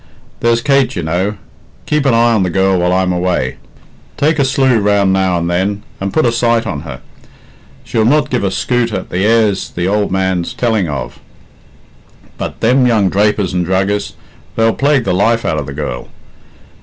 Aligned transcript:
"There's 0.39 0.63
Kate, 0.63 0.95
you 0.95 1.03
know. 1.03 1.37
Keep 1.85 2.07
an 2.07 2.15
eye 2.15 2.33
on 2.33 2.41
the 2.41 2.49
girl 2.49 2.79
while 2.79 2.91
I'm 2.91 3.13
away. 3.13 3.57
Take 4.17 4.39
a 4.39 4.43
slieu 4.45 4.79
round 4.79 5.13
now 5.13 5.37
and 5.37 5.47
then, 5.47 5.83
and 5.99 6.11
put 6.11 6.25
a 6.25 6.31
sight 6.31 6.65
on 6.65 6.79
her. 6.79 7.01
She'll 7.83 8.03
not 8.03 8.31
give 8.31 8.43
a 8.43 8.49
skute 8.49 8.91
at 8.93 9.09
the 9.11 9.23
heirs 9.23 9.69
the 9.69 9.85
ould 9.87 10.09
man's 10.09 10.55
telling 10.55 10.89
of; 10.89 11.19
but 12.39 12.61
them 12.61 12.87
young 12.87 13.09
drapers 13.09 13.53
and 13.53 13.63
druggists, 13.63 14.13
they'll 14.55 14.73
plague 14.73 15.03
the 15.03 15.13
life 15.13 15.45
out 15.45 15.59
of 15.59 15.67
the 15.67 15.71
girl. 15.73 16.07